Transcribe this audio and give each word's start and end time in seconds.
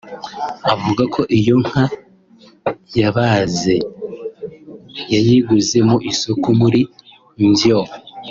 avuga 0.73 1.03
ko 1.13 1.21
iyo 1.37 1.55
nka 1.65 1.85
yabaze 2.99 3.75
yayiguze 5.13 5.77
mu 5.89 5.97
isoko 6.11 6.47
muri 6.61 6.81
Mbyo 7.47 7.79